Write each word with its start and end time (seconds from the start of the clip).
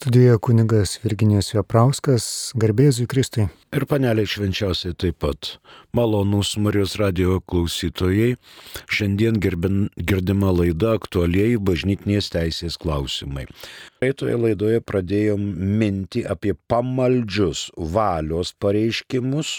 Studijoje 0.00 0.38
kunigas 0.40 0.94
Virginijos 1.02 1.50
Veprauskas, 1.52 2.26
garbėzui 2.56 3.04
Kristui. 3.04 3.44
Ir 3.76 3.84
paneliai 3.84 4.24
švenčiausiai 4.32 4.94
taip 4.96 5.18
pat. 5.20 5.50
Malonus 5.92 6.54
Marijos 6.56 6.94
radio 6.96 7.36
klausytojai. 7.44 8.38
Šiandien 8.88 9.36
girbin, 9.44 9.90
girdima 10.00 10.54
laida 10.56 10.94
aktualiai 10.96 11.60
bažnytinės 11.60 12.32
teisės 12.32 12.80
klausimai. 12.80 13.44
Praeitoje 14.00 14.40
laidoje 14.40 14.80
pradėjom 14.80 15.44
minti 15.84 16.24
apie 16.24 16.56
pamaldžius 16.72 17.68
valios 17.76 18.56
pareiškimus 18.56 19.52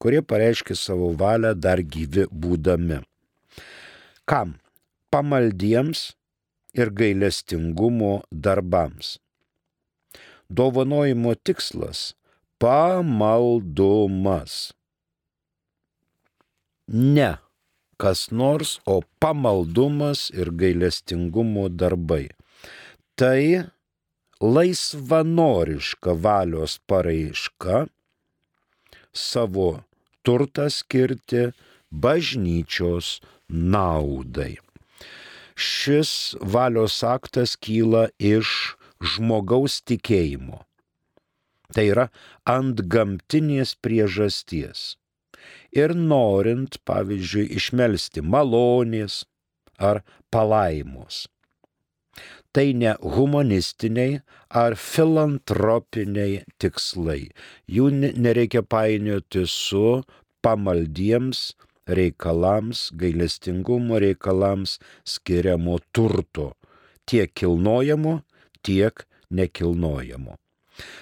kurie 0.00 0.22
pareiškia 0.22 0.76
savo 0.76 1.12
valią 1.12 1.54
dar 1.54 1.82
gyvi 1.82 2.28
būdami. 2.30 3.02
Kam? 4.28 4.58
Pamaldiems 5.10 6.12
ir 6.76 6.92
gailestingumo 6.92 8.22
darbams. 8.30 9.18
Dovanojimo 10.48 11.34
tikslas- 11.34 12.14
pamaldumas. 12.60 14.72
Ne 16.88 17.38
kas 17.98 18.30
nors, 18.30 18.78
o 18.86 19.02
pamaldumas 19.20 20.30
ir 20.30 20.50
gailestingumo 20.60 21.68
darbai. 21.68 22.30
Tai 23.18 23.66
laisvanoriška 24.40 26.14
valios 26.24 26.78
paraiška 26.88 27.86
savo 29.12 29.82
turtą 30.28 30.68
skirti 30.68 31.44
bažnyčios 32.04 33.18
naudai. 33.48 34.58
Šis 35.56 36.36
valios 36.54 37.00
aktas 37.02 37.56
kyla 37.56 38.10
iš 38.20 38.50
žmogaus 39.00 39.80
tikėjimo. 39.88 40.60
Tai 41.72 41.84
yra 41.94 42.06
ant 42.44 42.84
gamtinės 42.92 43.72
priežasties. 43.80 44.84
Ir 45.72 45.96
norint, 45.96 46.76
pavyzdžiui, 46.88 47.48
išmelsti 47.56 48.20
malonės 48.34 49.24
ar 49.80 50.04
palaimos 50.32 51.24
tai 52.52 52.72
ne 52.72 52.94
humanistiniai 53.14 54.20
ar 54.62 54.76
filantropiniai 54.76 56.42
tikslai. 56.60 57.28
Jų 57.68 57.90
nereikia 58.16 58.62
painioti 58.62 59.44
su 59.46 60.00
pamaldiems 60.42 61.52
reikalams, 61.88 62.88
gailestingumo 63.00 64.00
reikalams 64.00 64.78
skiriamo 65.08 65.78
turto, 65.92 66.52
tiek 67.08 67.32
kilnojamo, 67.34 68.20
tiek 68.62 69.06
nekilnojamo. 69.30 70.36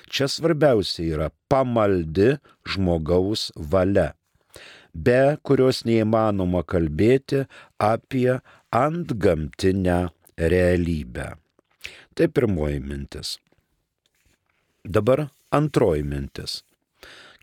Čia 0.09 0.29
svarbiausia 0.31 1.05
yra 1.05 1.29
pamaldi 1.51 2.37
žmogaus 2.65 3.51
valia, 3.57 4.15
be 4.95 5.37
kurios 5.45 5.83
neįmanoma 5.85 6.63
kalbėti 6.65 7.45
apie 7.83 8.39
antgamtinę 8.73 9.99
realybę. 10.37 11.37
Tai 12.15 12.29
pirmoji 12.29 12.81
mintis. 12.81 13.39
Dabar 14.85 15.29
antroji 15.51 16.05
mintis. 16.05 16.63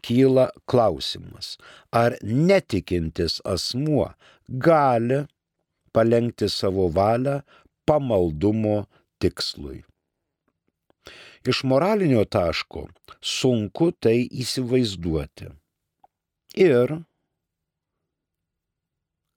Kyla 0.04 0.50
klausimas, 0.68 1.58
ar 1.92 2.18
netikintis 2.24 3.40
asmuo 3.48 4.10
gali 4.50 5.22
palengti 5.94 6.50
savo 6.50 6.90
valią 6.92 7.40
pamaldumo 7.86 8.86
tikslui. 9.20 9.84
Iš 11.48 11.64
moralinio 11.64 12.26
taško 12.26 12.88
sunku 13.22 13.92
tai 14.00 14.28
įsivaizduoti. 14.44 15.50
Ir 16.56 16.98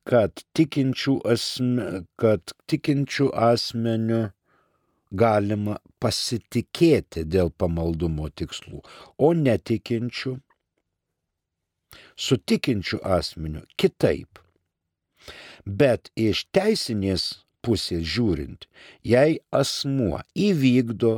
kad 0.06 0.42
tikinčių, 0.56 1.18
asme, 1.26 1.86
kad 2.20 2.54
tikinčių 2.70 3.30
asmenių 3.50 4.22
galima 5.10 5.78
pasitikėti 6.02 7.24
dėl 7.26 7.50
pamaldumo 7.50 8.28
tikslų, 8.30 8.82
o 9.18 9.32
netikinčių, 9.38 10.36
sutikinčių 12.26 13.00
asmenių 13.18 13.64
kitaip. 13.80 14.42
Bet 15.66 16.10
iš 16.14 16.44
teisinės 16.54 17.26
pusės 17.66 18.04
žiūrint, 18.06 18.68
jei 19.02 19.40
asmuo 19.60 20.20
įvykdo 20.38 21.16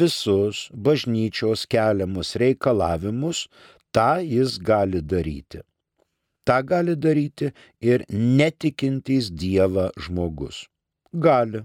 visus 0.00 0.66
bažnyčios 0.88 1.64
keliamus 1.72 2.34
reikalavimus, 2.42 3.46
tą 3.96 4.18
jis 4.20 4.58
gali 4.60 5.00
daryti. 5.00 5.62
Ta 6.46 6.60
gali 6.62 6.94
daryti 6.94 7.50
ir 7.82 8.04
netikintys 8.10 9.32
Dievą 9.34 9.90
žmogus. 9.98 10.64
Gali. 11.12 11.64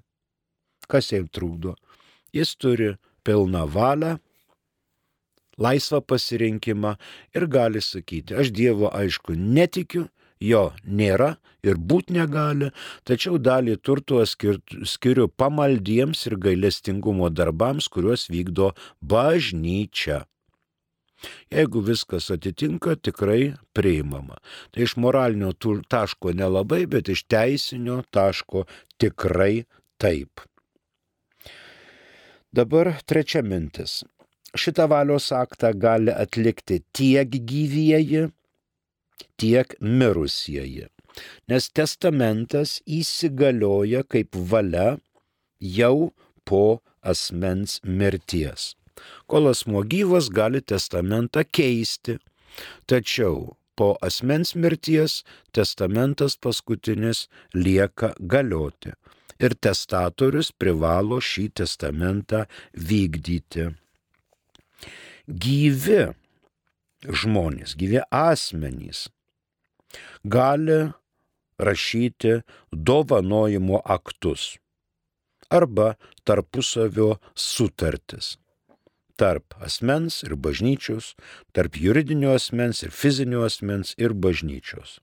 Kas 0.89 1.11
jam 1.13 1.27
trukdo? 1.29 1.75
Jis 2.33 2.55
turi 2.57 2.95
pilną 3.23 3.67
valią, 3.69 4.17
laisvą 5.61 6.01
pasirinkimą 6.01 6.95
ir 7.35 7.45
gali 7.47 7.81
sakyti, 7.81 8.35
aš 8.41 8.49
Dievo 8.55 8.89
aišku 8.89 9.35
netikiu, 9.37 10.07
jo 10.41 10.63
nėra 10.85 11.35
ir 11.63 11.77
būt 11.77 12.09
negali, 12.15 12.71
tačiau 13.05 13.37
dalį 13.37 13.77
turto 13.85 14.23
skiriu 14.25 15.27
pamaldiems 15.29 16.25
ir 16.29 16.37
gailestingumo 16.41 17.29
darbams, 17.29 17.87
kuriuos 17.93 18.27
vykdo 18.33 18.71
bažnyčia. 19.01 20.23
Jeigu 21.51 21.81
viskas 21.85 22.29
atitinka, 22.33 22.95
tikrai 22.95 23.53
priimama. 23.75 24.39
Tai 24.71 24.85
iš 24.85 24.95
moralinio 24.97 25.53
taško 25.89 26.33
nelabai, 26.37 26.85
bet 26.89 27.11
iš 27.13 27.25
teisinio 27.29 28.01
taško 28.11 28.65
tikrai 29.01 29.65
taip. 30.01 30.41
Dabar 32.51 32.95
trečia 33.05 33.43
mintis. 33.45 34.01
Šitą 34.57 34.89
valios 34.91 35.29
aktą 35.31 35.71
gali 35.79 36.11
atlikti 36.11 36.81
tiek 36.91 37.29
gyvieji, 37.29 38.25
tiek 39.39 39.77
mirusieji. 39.79 40.89
nes 41.51 41.69
testamentas 41.77 42.79
įsigalioja 42.99 44.03
kaip 44.07 44.37
valia 44.51 44.97
jau 45.59 46.11
po 46.47 46.81
asmens 47.01 47.79
mirties. 47.83 48.73
Kol 49.27 49.51
asmo 49.51 49.83
gyvas 49.87 50.29
gali 50.33 50.61
testamentą 50.61 51.43
keisti, 51.47 52.17
tačiau 52.89 53.55
po 53.75 53.95
asmens 54.05 54.53
mirties 54.55 55.21
testamentas 55.55 56.35
paskutinis 56.37 57.27
lieka 57.55 58.13
galioti 58.19 58.93
ir 59.41 59.55
testatorius 59.65 60.51
privalo 60.53 61.17
šį 61.23 61.47
testamentą 61.61 62.43
vykdyti. 62.89 63.69
Gyvi 65.25 66.01
žmonės, 67.21 67.73
gyvi 67.79 68.03
asmenys 68.13 69.07
gali 70.23 70.91
rašyti 71.61 72.41
dovanojimo 72.71 73.81
aktus 73.97 74.57
arba 75.49 75.93
tarpusavio 76.23 77.15
sutartis 77.35 78.35
tarp 79.17 79.53
asmens 79.67 80.23
ir 80.25 80.33
bažnyčios, 80.35 81.15
tarp 81.53 81.77
juridinio 81.77 82.33
asmens 82.35 82.83
ir 82.85 82.91
fizinio 82.91 83.41
asmens 83.47 83.95
ir 83.97 84.13
bažnyčios. 84.13 84.99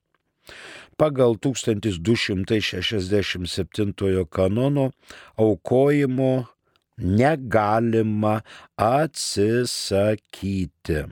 Pagal 0.97 1.35
1267 1.37 4.25
kanono 4.29 4.91
aukojimo 5.37 6.45
negalima 6.97 8.41
atsisakyti. 8.75 11.03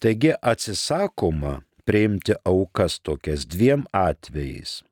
Taigi 0.00 0.32
atsisakoma 0.42 1.62
priimti 1.84 2.32
aukas 2.44 3.00
tokias 3.00 3.46
dviem 3.46 3.84
atvejais. 3.92 4.84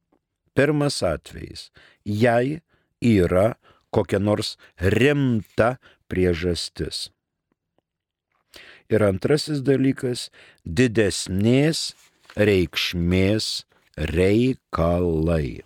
Pirmas 0.54 1.02
atvejis, 1.02 1.70
jei 2.04 2.60
yra 3.00 3.54
kokia 3.94 4.20
nors 4.22 4.56
rimta 4.78 5.76
priežastis. 6.10 7.10
Ir 8.90 9.02
antrasis 9.06 9.62
dalykas- 9.62 10.30
didesnės 10.78 11.94
reikšmės 12.34 13.64
reikalai. 13.96 15.62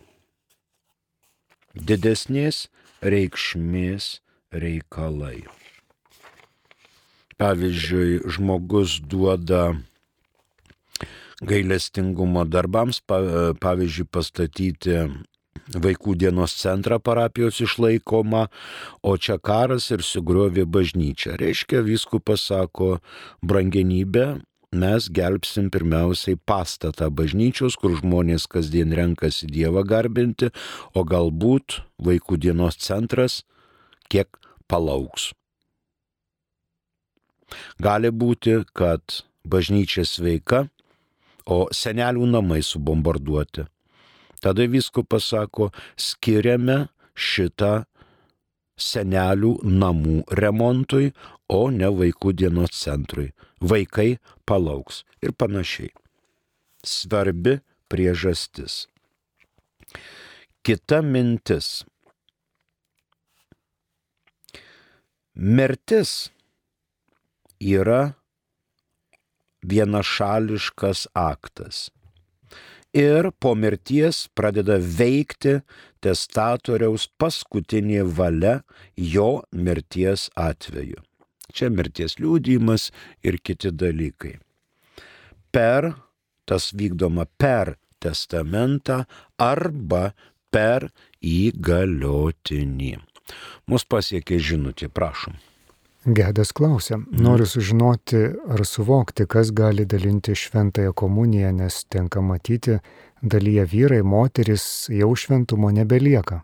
Didesnės 1.74 2.68
reikšmės 3.02 4.20
reikalai. 4.52 5.44
Pavyzdžiui, 7.40 8.22
žmogus 8.30 9.00
duoda 9.00 9.74
gailestingumo 11.42 12.44
darbams, 12.46 13.00
pavyzdžiui, 13.04 14.06
pastatyti 14.06 15.00
vaikų 15.72 16.16
dienos 16.20 16.54
centrą 16.60 16.98
parapijos 17.00 17.60
išlaikoma, 17.64 18.48
o 19.02 19.16
čia 19.16 19.38
karas 19.38 19.90
ir 19.94 20.04
sugriovė 20.04 20.66
bažnyčią. 20.68 21.38
Reiškia, 21.40 21.82
viskupas 21.86 22.44
sako, 22.50 22.98
brangenybė, 23.42 24.42
mes 24.74 25.08
gelbsim 25.08 25.70
pirmiausiai 25.70 26.36
pastatą 26.36 27.08
bažnyčios, 27.10 27.78
kur 27.80 27.96
žmonės 28.00 28.48
kasdien 28.50 28.92
renkasi 28.92 29.48
Dievą 29.48 29.84
garbinti, 29.86 30.50
o 30.94 31.04
galbūt 31.06 31.80
vaikų 32.02 32.40
dienos 32.42 32.78
centras 32.82 33.42
kiek 34.10 34.28
palauks. 34.68 35.32
Gali 37.78 38.10
būti, 38.10 38.64
kad 38.74 39.22
bažnyčia 39.46 40.04
sveika, 40.08 40.66
o 41.46 41.68
senelių 41.70 42.26
namai 42.32 42.62
subombarduoti. 42.64 43.68
Tada 44.44 44.66
viskupas 44.68 45.30
sako, 45.32 45.70
skiriame 45.96 46.82
šitą 47.16 47.86
senelių 48.76 49.54
namų 49.64 50.16
remontui, 50.40 51.14
o 51.48 51.70
ne 51.72 51.88
vaikų 51.88 52.34
dienos 52.36 52.74
centrui. 52.76 53.30
Vaikai 53.64 54.18
palauks 54.44 55.00
ir 55.24 55.32
panašiai. 55.32 55.94
Svarbi 56.84 57.56
priežastis. 57.88 58.84
Kita 60.64 61.00
mintis. 61.00 61.86
Mirtis 65.34 66.14
yra 67.64 68.14
vienašališkas 69.64 71.08
aktas 71.16 71.86
ir 72.94 73.30
po 73.42 73.54
mirties 73.58 74.28
pradeda 74.38 74.78
veikti 74.78 75.58
testatoriaus 76.04 77.08
paskutinė 77.18 78.04
valia 78.18 78.60
jo 78.96 79.42
mirties 79.52 80.28
atveju. 80.38 81.02
Čia 81.54 81.70
mirties 81.70 82.16
liūdimas 82.18 82.88
ir 83.22 83.38
kiti 83.42 83.70
dalykai. 83.70 84.36
Per, 85.54 85.92
tas 86.46 86.70
vykdoma 86.74 87.26
per 87.38 87.76
testamentą 88.02 89.04
arba 89.38 90.12
per 90.54 90.90
įgaliotinį. 91.22 92.94
Mus 93.70 93.86
pasiekė 93.88 94.38
žinutė, 94.38 94.90
prašom. 94.92 95.38
Gedas 96.04 96.52
klausia, 96.52 96.98
noriu 97.10 97.46
sužinoti 97.48 98.18
ar 98.52 98.60
suvokti, 98.68 99.24
kas 99.24 99.48
gali 99.56 99.86
dalinti 99.88 100.34
šventąją 100.36 100.92
komuniją, 100.92 101.52
nes 101.56 101.78
tenka 101.88 102.20
matyti, 102.20 102.74
dalyje 103.22 103.64
vyrai, 103.64 104.02
moteris 104.04 104.64
jau 104.92 105.14
šventumo 105.16 105.70
nebelieka. 105.72 106.42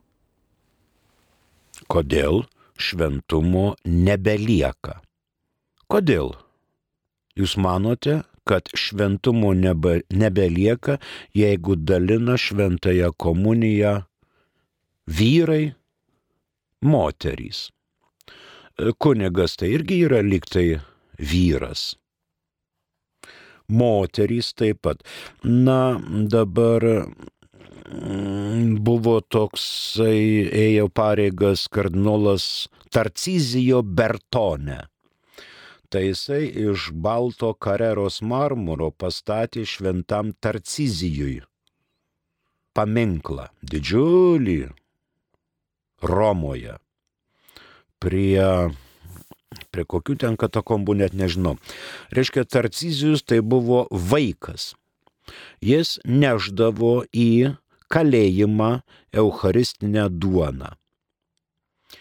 Kodėl 1.92 2.46
šventumo 2.80 3.74
nebelieka? 3.84 4.94
Kodėl? 5.92 6.32
Jūs 7.36 7.58
manote, 7.60 8.22
kad 8.48 8.70
šventumo 8.72 9.52
nebe, 9.52 9.98
nebelieka, 10.08 10.96
jeigu 11.36 11.76
dalina 11.76 12.38
šventąją 12.40 13.12
komuniją 13.12 13.92
vyrai, 15.04 15.74
moterys 16.80 17.68
kunigas 18.98 19.56
tai 19.60 19.72
irgi 19.76 20.00
yra 20.06 20.20
liktai 20.24 20.80
vyras. 21.18 21.94
Moterys 23.70 24.52
taip 24.58 24.82
pat. 24.82 25.02
Na, 25.44 25.98
dabar 26.34 26.82
mm, 27.86 28.80
buvo 28.82 29.20
toksai, 29.22 30.48
ėjo 30.50 30.88
pareigas 30.90 31.68
kardinolas 31.70 32.68
Tarcizijo 32.90 33.82
Bertone. 33.82 34.80
Tai 35.90 36.02
jisai 36.06 36.44
iš 36.70 36.90
balto 36.94 37.52
kareros 37.54 38.20
marmuro 38.22 38.90
pastatė 38.90 39.64
šventam 39.66 40.34
Tarcizijui 40.38 41.40
paminklą, 42.74 43.48
didžiulį 43.66 44.60
Romoje 46.06 46.76
prie, 48.00 48.42
prie 49.70 49.84
kokių 49.84 50.18
ten 50.24 50.40
katakombų 50.40 50.98
net 51.04 51.16
nežinau. 51.16 51.56
Reiškia, 52.16 52.44
Tarcizijus 52.48 53.22
tai 53.22 53.40
buvo 53.40 53.86
vaikas. 53.90 54.74
jis 55.60 55.98
neždavo 56.04 57.04
į 57.14 57.56
kalėjimą 57.90 58.70
Eucharistinę 59.12 60.08
duoną. 60.10 60.74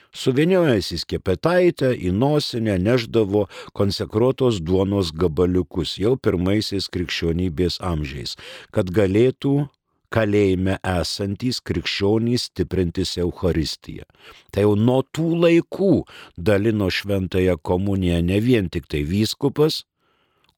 Suviniojęs 0.09 0.89
į 0.95 0.97
skepetaitę, 1.03 1.91
į 1.93 2.09
nosinę 2.17 2.79
neždavo 2.81 3.45
konsekruotos 3.77 4.57
duonos 4.65 5.11
gabaliukus 5.13 5.99
jau 6.01 6.15
pirmaisiais 6.17 6.89
krikščionybės 6.89 7.77
amžiais, 7.85 8.33
kad 8.73 8.89
galėtų 8.89 9.69
kalėjime 10.13 10.77
esantys 10.85 11.59
krikščionys 11.65 12.49
stiprintis 12.49 13.15
Euharistiją. 13.21 14.07
Tai 14.51 14.65
jau 14.65 14.75
nuo 14.77 15.01
tų 15.15 15.29
laikų 15.43 15.91
dalino 16.37 16.89
šventąją 16.93 17.59
komuniją 17.61 18.21
ne 18.25 18.39
vien 18.43 18.69
tik 18.73 18.89
tai 18.89 19.03
vyskupas, 19.07 19.83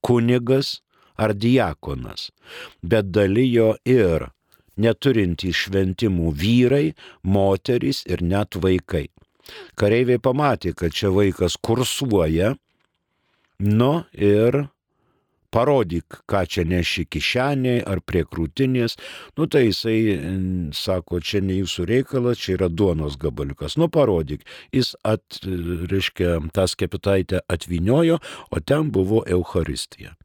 kunigas 0.01 0.79
ar 1.17 1.35
diakonas, 1.37 2.29
bet 2.81 3.11
dalijo 3.13 3.75
ir 3.85 4.29
neturintys 4.81 5.65
šventimų 5.65 6.31
vyrai, 6.33 6.85
moterys 7.23 8.05
ir 8.09 8.23
net 8.23 8.57
vaikai. 8.57 9.07
Kareiviai 9.75 10.21
pamatė, 10.21 10.73
kad 10.77 10.93
čia 10.95 11.11
vaikas 11.13 11.57
kursuoja, 11.61 12.55
nu 13.59 13.93
ir 14.15 14.63
parodyk, 15.51 16.21
ką 16.31 16.43
čia 16.47 16.65
neši 16.67 17.05
kišeniai 17.11 17.83
ar 17.87 18.01
prie 18.05 18.23
krūtinės, 18.27 18.97
nu 19.37 19.47
tai 19.51 19.67
jisai 19.67 19.97
sako, 20.77 21.19
čia 21.19 21.43
ne 21.45 21.59
jūsų 21.59 21.87
reikalas, 21.89 22.41
čia 22.41 22.55
yra 22.57 22.71
duonos 22.71 23.19
gabaliukas, 23.21 23.77
nu 23.81 23.89
parodyk. 23.91 24.45
Jis, 24.75 24.95
at, 25.07 25.41
reiškia, 25.91 26.39
tą 26.55 26.67
skepitaitę 26.71 27.43
atviniojo, 27.51 28.21
o 28.51 28.63
ten 28.63 28.89
buvo 28.95 29.21
Euharistija. 29.27 30.15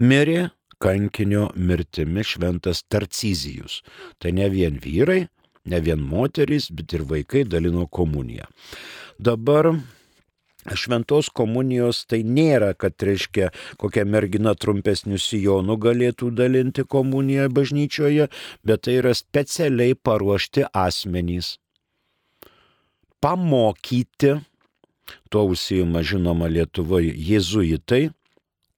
Mirė 0.00 0.48
kankinio 0.80 1.50
mirtimi 1.56 2.24
šventas 2.24 2.82
Tarcizijus. 2.88 3.82
Tai 4.18 4.32
ne 4.32 4.48
vien 4.48 4.78
vyrai, 4.80 5.26
ne 5.68 5.80
vien 5.84 6.00
moterys, 6.00 6.70
bet 6.72 6.94
ir 6.96 7.04
vaikai 7.08 7.44
dalino 7.44 7.86
komuniją. 7.86 8.48
Dabar 9.20 9.74
Šventos 10.60 11.30
komunijos 11.32 12.02
tai 12.10 12.20
nėra, 12.26 12.74
kad, 12.76 12.98
reiškia, 13.00 13.48
kokia 13.80 14.04
mergina 14.04 14.52
trumpesnių 14.52 15.16
sijonų 15.16 15.78
galėtų 15.80 16.28
dalinti 16.36 16.84
komuniją 16.84 17.48
bažnyčioje, 17.56 18.28
bet 18.66 18.84
tai 18.84 18.98
yra 19.00 19.14
specialiai 19.16 19.96
paruošti 19.96 20.66
asmenys. 20.76 21.54
Pamokyti, 23.24 24.36
tuo 25.32 25.46
užsijima 25.52 26.04
žinoma 26.04 26.48
Lietuvoje 26.52 27.16
jėzuitai, 27.16 28.10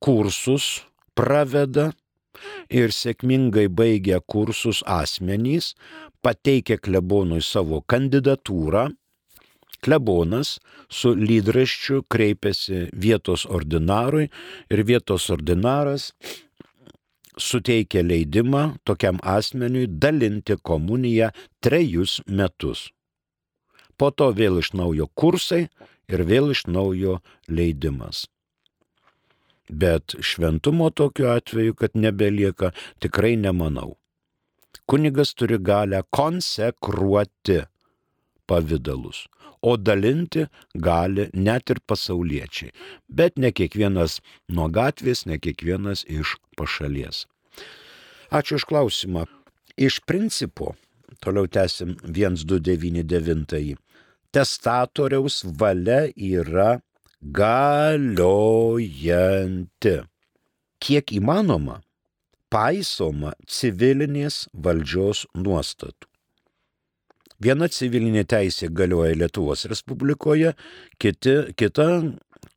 kursus 0.03 0.85
praveda 1.19 1.91
ir 2.71 2.95
sėkmingai 2.95 3.69
baigia 3.69 4.23
kursus 4.23 4.83
asmenys, 4.87 5.75
pateikia 6.23 6.79
klebonui 6.79 7.43
savo 7.43 7.83
kandidatūrą, 7.83 8.89
klebonas 9.83 10.57
su 10.89 11.15
lydraščiu 11.19 12.03
kreipiasi 12.13 12.89
vietos 13.05 13.45
ordinarui 13.47 14.29
ir 14.71 14.85
vietos 14.87 15.29
ordinaras 15.31 16.13
suteikia 17.37 18.03
leidimą 18.03 18.65
tokiam 18.85 19.19
asmeniui 19.23 19.87
dalinti 19.89 20.57
komuniją 20.63 21.31
trejus 21.61 22.21
metus. 22.27 22.91
Po 23.97 24.11
to 24.11 24.31
vėl 24.37 24.61
iš 24.61 24.73
naujo 24.77 25.09
kursai 25.15 25.67
ir 26.13 26.25
vėl 26.29 26.53
iš 26.55 26.67
naujo 26.67 27.19
leidimas. 27.49 28.27
Bet 29.69 30.17
šventumo 30.21 30.91
tokiu 30.91 31.31
atveju, 31.33 31.75
kad 31.75 31.95
nebelieka, 31.97 32.73
tikrai 33.01 33.37
nemanau. 33.37 33.97
Kunigas 34.87 35.33
turi 35.39 35.57
galę 35.59 36.03
konsekruoti 36.11 37.63
pavydalus, 38.47 39.29
o 39.63 39.77
dalinti 39.77 40.47
gali 40.75 41.29
net 41.35 41.71
ir 41.71 41.79
pasauliečiai, 41.87 42.73
bet 43.09 43.39
ne 43.39 43.53
kiekvienas 43.55 44.21
nuo 44.51 44.69
gatvės, 44.69 45.27
ne 45.27 45.39
kiekvienas 45.39 46.05
iš 46.11 46.37
pašalies. 46.59 47.27
Ačiū 48.33 48.57
iš 48.59 48.65
klausimą. 48.69 49.23
Iš 49.77 50.01
principo, 50.09 50.75
toliau 51.23 51.47
tęsim 51.49 51.97
1299, 52.05 53.77
testatoriaus 54.33 55.45
valia 55.61 56.13
yra 56.17 56.81
galiojanti. 57.23 58.03
Kiek 60.83 61.13
įmanoma, 61.15 61.81
paisoma 62.53 63.33
civilinės 63.47 64.49
valdžios 64.53 65.27
nuostatų. 65.39 66.12
Viena 67.43 67.67
civilinė 67.73 68.23
teisė 68.29 68.69
galioja 68.71 69.17
Lietuvos 69.19 69.65
Respublikoje, 69.71 70.53
kiti, 71.03 71.33
kita 71.59 71.87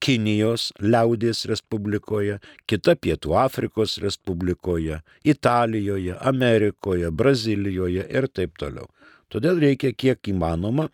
Kinijos 0.04 0.68
liaudės 0.84 1.46
Respublikoje, 1.50 2.38
kita 2.70 2.94
Pietų 3.00 3.34
Afrikos 3.39 3.96
Respublikoje, 4.04 5.00
Italijoje, 5.24 6.18
Amerikoje, 6.20 7.10
Brazilijoje 7.12 8.06
ir 8.06 8.27
taip 8.30 8.58
toliau. 8.62 8.89
Todėl 9.32 9.62
reikia 9.63 9.94
kiek 9.94 10.30
įmanoma 10.30 10.89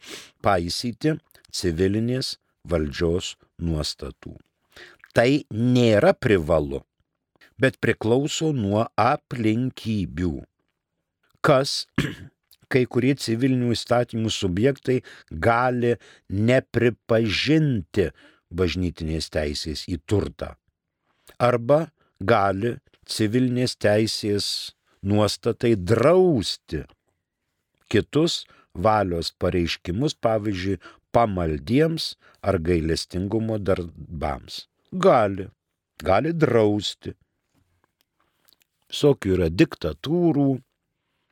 paisyti 0.46 1.18
civilinės 1.52 2.38
valdžios 2.64 3.36
nuostatų. 3.60 4.38
Tai 5.12 5.30
nėra 5.52 6.14
privalu, 6.16 6.80
bet 7.60 7.82
priklauso 7.84 8.54
nuo 8.56 8.86
aplinkybių. 8.96 10.38
Kas 11.44 11.90
kai 12.72 12.86
kurie 12.90 13.14
civilinių 13.20 13.74
įstatymų 13.76 14.32
subjektai 14.34 15.02
gali 15.48 15.96
nepripažinti 16.52 18.10
bažnytinės 18.52 19.30
teisės 19.34 19.86
į 19.92 20.00
turtą. 20.10 20.54
Arba 21.40 21.86
gali 22.20 22.76
civilinės 23.08 23.76
teisės 23.82 24.48
nuostatai 25.02 25.76
drausti 25.76 26.84
kitus 27.92 28.44
valios 28.74 29.32
pareiškimus, 29.42 30.16
pavyzdžiui, 30.24 30.80
pamaldiems 31.12 32.16
ar 32.42 32.60
gailestingumo 32.64 33.58
darbams. 33.60 34.68
Gali, 34.92 35.50
gali 36.00 36.32
drausti. 36.34 37.16
Visokių 38.92 39.36
yra 39.38 39.50
diktatūrų, 39.52 40.48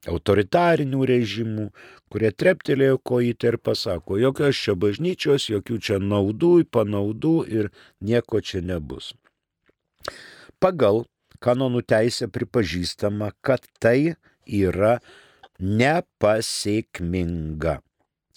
autoritarinių 0.07 1.05
režimų, 1.09 1.65
kurie 2.11 2.31
treptelėjo 2.31 2.97
kojytę 3.03 3.47
ir 3.51 3.57
pasako, 3.57 4.17
jokios 4.21 4.55
čia 4.55 4.75
bažnyčios, 4.79 5.49
jokių 5.51 5.79
čia 5.83 5.99
naudų, 5.99 6.63
panaudų 6.71 7.47
ir 7.49 7.71
nieko 7.99 8.39
čia 8.39 8.61
nebus. 8.63 9.13
Pagal 10.59 11.05
kanonų 11.43 11.81
teisę 11.87 12.27
pripažįstama, 12.31 13.31
kad 13.41 13.61
tai 13.79 14.15
yra 14.45 14.99
nepasiekminga 15.59 17.79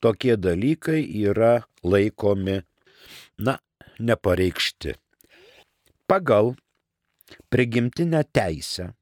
tokie 0.02 0.36
dalykai 0.36 1.06
yra 1.28 1.62
laikomi, 1.86 2.58
na, 3.38 3.58
nepareikšti. 4.02 4.96
Pagal 6.10 6.54
prigimtinę 7.48 8.24
teisę 8.32 8.92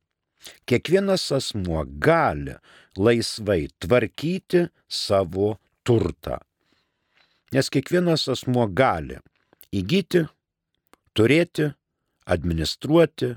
kiekvienas 0.66 1.30
asmuo 1.32 1.84
gali 1.86 2.54
laisvai 2.96 3.68
tvarkyti 3.80 4.66
savo 4.88 5.56
turtą. 5.86 6.38
Nes 7.52 7.70
kiekvienas 7.70 8.28
asmuo 8.30 8.66
gali 8.66 9.18
įgyti, 9.74 10.24
turėti, 11.14 11.70
administruoti, 12.30 13.34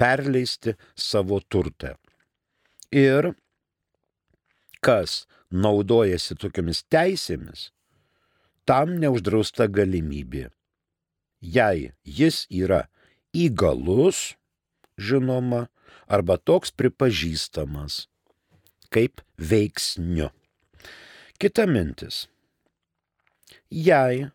perleisti 0.00 0.76
savo 0.96 1.40
turtą. 1.48 1.94
Ir 2.90 3.32
kas 4.84 5.24
naudojasi 5.50 6.38
tokiamis 6.40 6.82
teisėmis, 6.92 7.68
tam 8.64 8.96
neuždrausta 9.02 9.68
galimybė. 9.68 10.48
Jei 11.40 11.90
jis 12.04 12.44
yra 12.52 12.84
įgalus, 13.32 14.36
žinoma, 15.00 15.68
arba 16.06 16.36
toks 16.38 16.72
pripažįstamas 16.74 18.06
kaip 18.90 19.22
veiksniu. 19.38 20.28
Kita 21.40 21.64
mintis. 21.70 22.26
Jei 23.70 24.26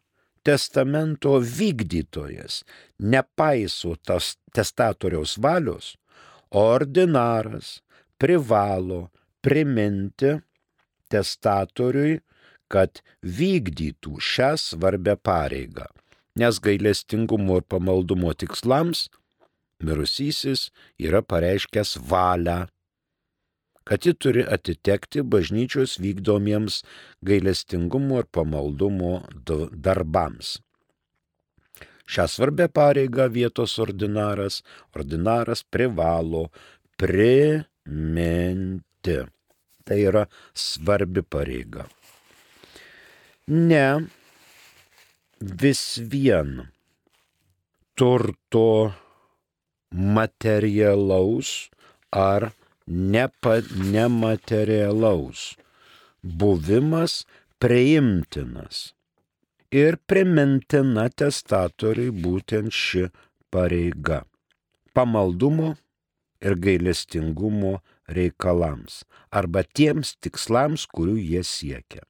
testamento 0.46 1.36
vykdytojas 1.42 2.64
nepaiso 3.00 3.96
tas 4.08 4.36
testatoriaus 4.56 5.36
valios, 5.42 5.96
ordinaras 6.50 7.82
privalo 8.18 9.10
priminti 9.44 10.38
testatoriui, 11.12 12.22
kad 12.72 13.04
vykdytų 13.22 14.18
šią 14.18 14.56
svarbę 14.58 15.14
pareigą, 15.22 15.86
nes 16.40 16.58
gailestingumo 16.64 17.60
ir 17.62 17.68
pamaldumo 17.70 18.34
tikslams 18.34 19.06
mirusysis 19.86 20.70
yra 21.08 21.22
pareiškęs 21.22 21.98
valią, 22.10 22.60
kad 23.86 24.06
ji 24.06 24.14
turi 24.18 24.44
atitekti 24.56 25.22
bažnyčios 25.22 26.00
vykdomiems 26.02 26.76
gailestingumo 27.22 28.16
ir 28.24 28.28
pamaldumo 28.34 29.14
darbams. 29.72 30.58
Šią 32.06 32.26
svarbę 32.30 32.68
pareigą 32.70 33.26
vietos 33.34 33.80
ordinaras, 33.82 34.64
ordinaras 34.94 35.64
privalo 35.64 36.44
priminti. 36.98 37.98
Tai 39.86 39.98
yra 40.02 40.26
svarbi 40.54 41.22
pareiga. 41.22 41.86
Ne 43.48 43.88
vis 45.40 46.00
vien 46.02 46.70
turto 47.94 48.94
materialaus 49.96 51.70
ar 52.12 52.52
nepa, 52.88 53.62
nematerialaus 53.72 55.56
buvimas 56.22 57.24
priimtinas 57.60 58.92
ir 59.72 59.98
primintina 60.08 61.08
testatoriui 61.10 62.12
būtent 62.12 62.76
ši 62.76 63.08
pareiga- 63.52 64.24
pamaldumo 64.96 65.76
ir 66.42 66.56
gailestingumo 66.66 67.80
reikalams 68.08 69.04
arba 69.32 69.64
tiems 69.64 70.16
tikslams, 70.22 70.86
kurių 70.88 71.18
jie 71.20 71.44
siekia. 71.44 72.04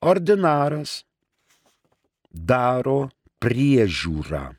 Ordinaras 0.00 1.04
daro 2.32 3.10
priežiūrą. 3.42 4.56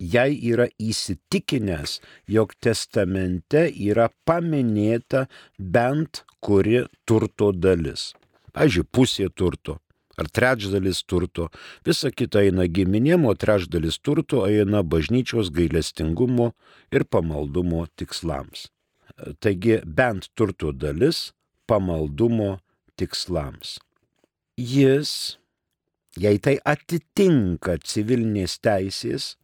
Jei 0.00 0.36
yra 0.52 0.66
įsitikinęs, 0.82 2.00
jog 2.28 2.52
testamente 2.60 3.64
yra 3.72 4.10
paminėta 4.28 5.24
bent 5.58 6.24
kuri 6.44 6.84
turto 7.08 7.52
dalis. 7.52 8.12
Pavyzdžiui, 8.52 8.88
pusė 8.92 9.30
turto 9.32 9.78
ar 10.16 10.28
trečdalis 10.32 11.02
turto, 11.04 11.50
visa 11.84 12.10
kita 12.10 12.42
eina 12.46 12.66
giminėm, 12.68 13.26
o 13.28 13.34
trečdalis 13.36 14.00
turto 14.00 14.44
eina 14.48 14.82
bažnyčios 14.82 15.52
gailestingumo 15.54 16.52
ir 16.92 17.04
pamaldumo 17.04 17.84
tikslams. 18.00 18.68
Taigi 19.40 19.80
bent 19.84 20.30
turto 20.36 20.72
dalis 20.72 21.30
pamaldumo 21.68 22.56
tikslams. 22.96 23.76
Jis, 24.56 25.36
jei 26.16 26.40
tai 26.40 26.56
atitinka 26.64 27.76
civilinės 27.84 28.56
teisės, 28.64 29.34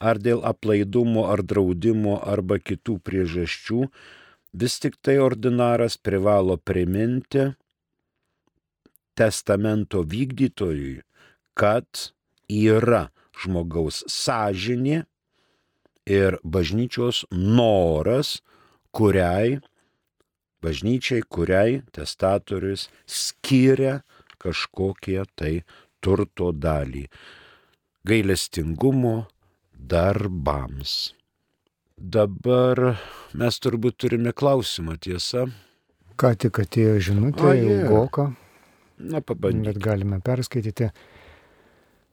ar 0.00 0.18
dėl 0.18 0.40
aplaidumo 0.48 1.26
ar 1.28 1.44
draudimo 1.44 2.16
arba 2.24 2.58
kitų 2.58 2.98
priežasčių, 3.04 3.84
vis 4.56 4.78
tik 4.82 4.96
tai 5.04 5.18
ordinaras 5.20 5.98
privalo 6.00 6.56
priminti, 6.56 7.50
testamento 9.14 10.00
vykdytojui, 10.02 11.02
kad 11.54 12.12
yra 12.48 13.10
žmogaus 13.36 14.02
sąžinė 14.08 15.02
ir 16.08 16.38
bažnyčios 16.42 17.26
noras, 17.30 18.40
kuriai, 18.96 19.60
bažnyčiai, 20.64 21.22
kuriai 21.28 21.82
testatorius 21.92 22.88
skiria 23.04 24.00
kažkokie 24.40 25.20
tai 25.36 25.52
turto 26.00 26.50
dalį. 26.56 27.04
Gailestingumo 28.08 29.28
darbams. 29.88 31.14
Dabar 32.00 32.96
mes 33.36 33.60
turbūt 33.60 33.98
turime 34.00 34.32
klausimą, 34.32 34.96
tiesa? 35.00 35.46
Ką 36.20 36.34
tik 36.36 36.62
atėjo 36.62 36.98
žinutė, 37.10 37.52
ilgoka. 37.60 38.30
Na, 39.00 39.20
pabandykime. 39.20 39.72
Bet 39.72 39.82
galime 39.84 40.20
perskaityti. 40.24 40.90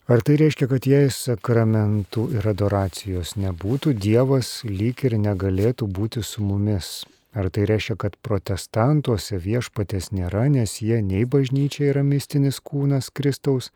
Ar 0.07 0.23
tai 0.23 0.37
reiškia, 0.39 0.69
kad 0.71 0.85
jei 0.87 1.09
sakramentų 1.11 2.29
ir 2.37 2.45
adoracijos 2.47 3.33
nebūtų, 3.35 3.91
Dievas 3.99 4.61
lyg 4.63 5.03
ir 5.03 5.17
negalėtų 5.19 5.87
būti 5.91 6.23
su 6.23 6.43
mumis? 6.47 7.01
Ar 7.35 7.49
tai 7.51 7.65
reiškia, 7.67 7.97
kad 7.99 8.15
protestantuose 8.23 9.35
viešpatės 9.43 10.13
nėra, 10.15 10.47
nes 10.51 10.79
jie 10.79 11.01
nei 11.03 11.27
bažnyčia 11.27 11.91
yra 11.91 12.05
mistinis 12.07 12.61
kūnas 12.63 13.11
Kristaus, 13.11 13.73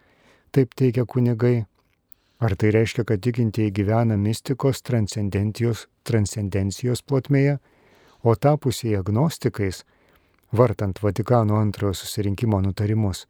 taip 0.56 0.72
teigia 0.80 1.04
kunigai? 1.04 1.66
Ar 2.42 2.56
tai 2.58 2.72
reiškia, 2.74 3.04
kad 3.06 3.22
tikintieji 3.22 3.72
gyvena 3.78 4.16
mistikos 4.18 4.82
transcendencijos, 4.82 5.86
transcendencijos 6.10 7.04
plotmėje, 7.06 7.60
o 8.26 8.34
tapusiai 8.34 8.96
agnostikais 8.98 9.84
vartant 10.52 10.98
Vatikano 11.04 11.60
antrojo 11.62 11.94
susirinkimo 12.00 12.58
nutarimus, 12.66 13.28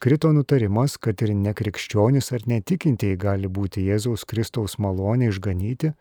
krito 0.00 0.32
nutarimas, 0.32 0.96
kad 0.96 1.20
ir 1.20 1.34
nekrikščionis 1.36 2.32
ar 2.32 2.48
netikintieji 2.48 3.20
gali 3.20 3.50
būti 3.52 3.84
Jėzaus 3.84 4.24
Kristaus 4.28 4.78
malonė 4.80 5.28
išganyti, 5.28 5.92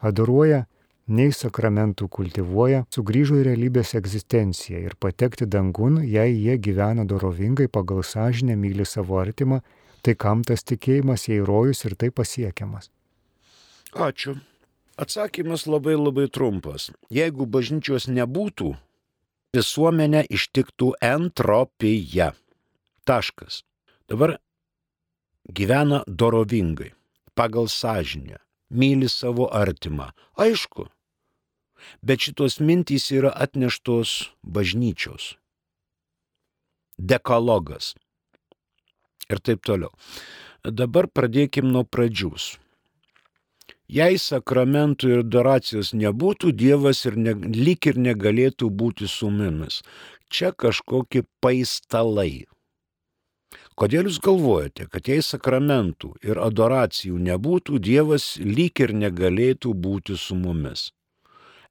adoruoja, 0.00 0.64
nei 1.08 1.32
sakramentų 1.32 2.08
kultivuoja, 2.12 2.86
sugrįžo 2.92 3.38
į 3.40 3.46
realybės 3.50 3.94
egzistenciją 4.00 4.80
ir 4.84 4.96
patekti 5.00 5.44
dangun, 5.44 6.00
jei 6.04 6.34
jie 6.36 6.56
gyvena 6.56 7.04
dorovingai 7.08 7.68
pagal 7.68 8.00
sąžinę, 8.04 8.56
myli 8.56 8.88
savo 8.88 9.20
artimą, 9.20 9.60
tai 10.02 10.14
kam 10.14 10.44
tas 10.44 10.64
tikėjimas 10.64 11.28
jei 11.28 11.40
rojus 11.44 11.84
ir 11.88 11.96
tai 11.98 12.10
pasiekiamas. 12.10 12.90
Ačiū. 13.94 14.38
Atsakymas 14.98 15.66
labai 15.70 15.94
labai 15.94 16.26
trumpas. 16.26 16.90
Jeigu 17.14 17.46
bažnyčios 17.46 18.08
nebūtų, 18.10 18.74
visuomenę 19.54 20.24
ištiktų 20.26 20.92
entropija. 21.00 22.32
Taškas. 23.06 23.62
Dabar 24.10 24.38
gyvena 25.48 26.02
dorovingai, 26.06 26.92
pagal 27.34 27.68
sąžinę, 27.68 28.38
myli 28.70 29.08
savo 29.08 29.48
artimą. 29.54 30.10
Aišku. 30.36 30.88
Bet 32.02 32.26
šitos 32.26 32.58
mintys 32.58 33.12
yra 33.14 33.30
atneštos 33.30 34.34
bažnyčios. 34.42 35.36
Dekalogas. 36.98 37.94
Ir 39.28 39.42
taip 39.44 39.64
toliau. 39.66 39.92
Dabar 40.64 41.08
pradėkim 41.12 41.68
nuo 41.72 41.84
pradžius. 41.84 42.56
Jei 43.88 44.18
sakramentų 44.20 45.08
ir 45.14 45.20
adoracijos 45.22 45.94
nebūtų, 45.96 46.52
Dievas 46.52 47.06
ir 47.08 47.16
ne, 47.16 47.32
lik 47.32 47.88
ir 47.88 47.96
negalėtų 47.96 48.68
būti 48.68 49.08
su 49.08 49.30
mumis. 49.32 49.80
Čia 50.28 50.52
kažkokie 50.52 51.24
paistalai. 51.40 52.44
Kodėl 53.78 54.10
jūs 54.10 54.18
galvojate, 54.20 54.88
kad 54.92 55.08
jei 55.08 55.22
sakramentų 55.24 56.16
ir 56.26 56.40
adoracijų 56.42 57.16
nebūtų, 57.30 57.78
Dievas 57.80 58.34
lyg 58.42 58.82
ir 58.84 58.92
negalėtų 58.92 59.72
būti 59.72 60.18
su 60.20 60.36
mumis? 60.36 60.90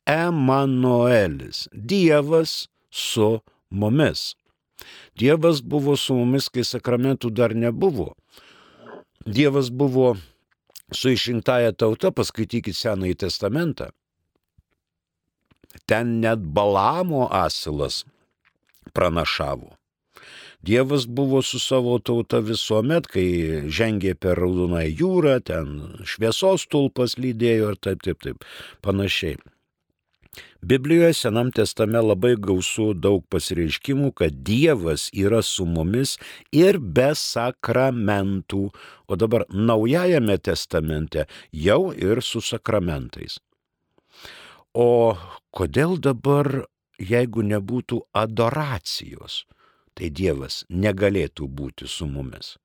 Emanuelis, 0.08 1.68
Dievas 1.74 2.66
su 2.90 3.42
mumis. 3.70 4.32
Dievas 5.18 5.62
buvo 5.62 5.96
su 5.98 6.16
mumis, 6.18 6.50
kai 6.54 6.66
sakramentų 6.68 7.32
dar 7.34 7.56
nebuvo. 7.56 8.14
Dievas 9.26 9.70
buvo 9.70 10.16
su 10.92 11.12
išrinktaja 11.12 11.74
tauta, 11.74 12.12
paskaitykit 12.12 12.78
Senąjį 12.78 13.18
testamentą. 13.26 13.90
Ten 15.86 16.20
net 16.22 16.40
Balamo 16.40 17.28
asilas 17.32 18.06
pranašavo. 18.94 19.76
Dievas 20.62 21.06
buvo 21.08 21.42
su 21.42 21.60
savo 21.60 22.00
tauta 22.00 22.40
visuomet, 22.42 23.08
kai 23.08 23.28
žengė 23.70 24.16
per 24.20 24.40
Raudoną 24.42 24.82
jūrą, 24.88 25.38
ten 25.46 25.76
šviesos 26.04 26.66
tulpas 26.72 27.16
lydėjo 27.22 27.74
ir 27.74 27.78
taip, 27.78 28.02
taip, 28.04 28.20
taip, 28.26 28.48
panašiai. 28.82 29.38
Biblijoje 30.62 31.14
Senam 31.14 31.52
testame 31.52 32.02
labai 32.02 32.34
gausu 32.42 32.94
daug 32.98 33.22
pasireiškimų, 33.30 34.12
kad 34.18 34.40
Dievas 34.46 35.08
yra 35.14 35.44
su 35.46 35.68
mumis 35.70 36.16
ir 36.52 36.80
be 36.80 37.12
sakramentų, 37.14 38.64
o 39.08 39.16
dabar 39.16 39.46
Naujajame 39.54 40.38
testamente 40.42 41.28
jau 41.54 41.94
ir 41.94 42.24
su 42.26 42.42
sakramentais. 42.42 43.38
O 44.74 45.18
kodėl 45.54 45.98
dabar, 46.02 46.66
jeigu 46.98 47.46
nebūtų 47.46 48.02
adoracijos, 48.18 49.46
tai 49.94 50.10
Dievas 50.10 50.64
negalėtų 50.70 51.48
būti 51.50 51.90
su 51.90 52.10
mumis? 52.10 52.58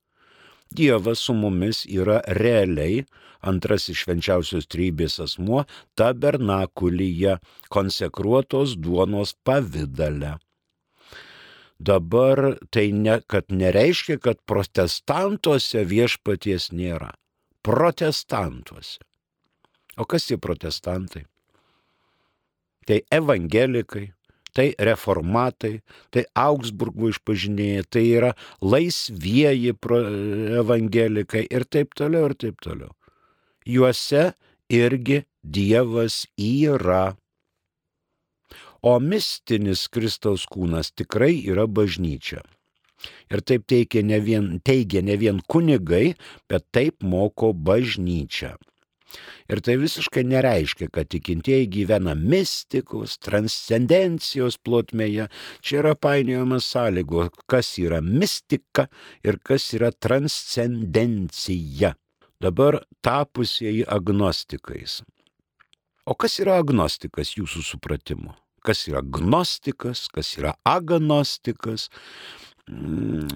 Dievas 0.76 1.20
su 1.26 1.34
mumis 1.36 1.84
yra 1.86 2.20
realiai 2.38 3.02
antrasis 3.42 3.98
švenčiausios 4.04 4.68
trybės 4.70 5.18
asmuo 5.22 5.64
tabernakulyje 5.98 7.36
konsekruotos 7.72 8.76
duonos 8.78 9.34
pavydale. 9.44 10.36
Dabar 11.82 12.58
tai 12.70 12.92
ne, 12.94 13.18
kad 13.26 13.50
nereiškia, 13.50 14.20
kad 14.22 14.38
protestantuose 14.46 15.82
viešpaties 15.90 16.70
nėra. 16.70 17.10
Protestantuose. 17.66 19.02
O 19.98 20.06
kas 20.06 20.28
tie 20.28 20.38
protestantai? 20.38 21.24
Tai 22.86 22.98
evangelikai, 23.14 24.12
tai 24.52 24.72
reformatai, 24.78 25.80
tai 26.12 26.24
Augsburgo 26.36 27.10
išpažinėjai, 27.12 27.84
tai 27.88 28.04
yra 28.12 28.32
laisvieji 28.60 29.74
evangelikai 30.62 31.46
ir 31.48 31.64
taip 31.64 31.96
toliau, 31.98 32.28
ir 32.30 32.36
taip 32.36 32.60
toliau. 32.64 32.92
Juose 33.64 34.32
irgi 34.72 35.22
Dievas 35.42 36.26
yra. 36.38 37.16
O 38.82 38.98
mistinis 38.98 39.86
Kristaus 39.90 40.44
kūnas 40.50 40.90
tikrai 40.94 41.36
yra 41.46 41.68
bažnyčia. 41.70 42.42
Ir 43.30 43.42
taip 43.46 43.66
teigia 43.70 44.02
ne 44.06 44.18
vien, 44.22 44.48
teigia 44.62 45.02
ne 45.02 45.16
vien 45.18 45.40
kunigai, 45.50 46.14
bet 46.50 46.66
taip 46.74 47.02
moko 47.02 47.52
bažnyčia. 47.54 48.56
Ir 49.50 49.60
tai 49.64 49.76
visiškai 49.80 50.24
nereiškia, 50.28 50.88
kad 50.92 51.10
tikintieji 51.12 51.68
gyvena 51.76 52.14
mistikos, 52.18 53.18
transcendencijos 53.22 54.58
plotmėje. 54.64 55.28
Čia 55.60 55.80
yra 55.82 55.94
painiojamas 55.98 56.68
sąlygo, 56.72 57.28
kas 57.50 57.74
yra 57.82 58.00
mistika 58.04 58.88
ir 59.24 59.40
kas 59.44 59.72
yra 59.76 59.92
transcendencija. 59.92 61.94
Dabar 62.42 62.80
tapusieji 63.02 63.84
agnostikais. 63.86 65.02
O 66.02 66.16
kas 66.18 66.40
yra 66.42 66.56
agnostikas 66.58 67.36
jūsų 67.36 67.62
supratimu? 67.62 68.32
Kas 68.66 68.88
yra 68.90 69.02
gnostikas, 69.02 70.08
kas 70.10 70.34
yra 70.38 70.56
agnostikas? 70.66 71.88
Mm, 72.70 73.26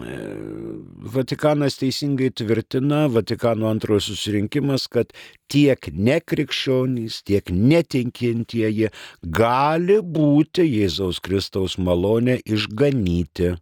Vatikanas 1.14 1.76
teisingai 1.80 2.30
tvirtina, 2.30 3.06
Vatikano 3.10 3.66
antrojo 3.66 4.00
susirinkimas, 4.00 4.86
kad 4.86 5.10
tiek 5.50 5.88
nekrikščionys, 5.90 7.24
tiek 7.26 7.50
netinkintieji 7.50 8.92
gali 9.38 9.96
būti 10.18 10.66
Jėzaus 10.66 11.18
Kristaus 11.18 11.74
malonė 11.78 12.38
išganyti, 12.46 13.56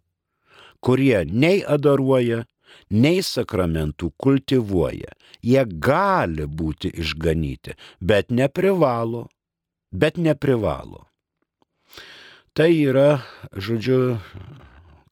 kurie 0.85 1.23
nei 1.25 1.63
adoruoja, 1.65 2.43
nei 2.93 3.25
sakramentų 3.25 4.11
kultivuoja. 4.21 5.17
Jie 5.41 5.65
gali 5.65 6.45
būti 6.45 6.93
išganyti, 6.93 7.73
bet 8.01 8.29
neprivalo, 8.29 9.25
bet 9.89 10.21
neprivalo. 10.21 11.07
Tai 12.55 12.69
yra, 12.71 13.25
žodžiu, 13.51 14.17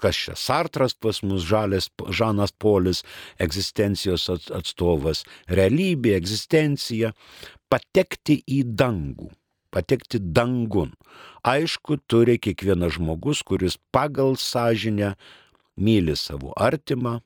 kas 0.03 0.19
čia 0.19 0.35
Sartras 0.39 0.95
pas 0.99 1.21
mus, 1.23 1.45
žalės, 1.47 1.87
Žanas 2.19 2.51
Polis, 2.59 3.03
egzistencijos 3.41 4.27
atstovas, 4.33 5.23
realybė, 5.47 6.17
egzistencija, 6.19 7.13
patekti 7.71 8.41
į 8.43 8.63
dangų, 8.79 9.29
patekti 9.73 10.19
dangun. 10.19 10.91
Aišku, 11.47 12.01
turi 12.07 12.37
kiekvienas 12.39 12.97
žmogus, 12.97 13.43
kuris 13.47 13.79
pagal 13.95 14.35
sąžinę 14.39 15.13
myli 15.79 16.15
savo 16.19 16.53
artimą, 16.59 17.19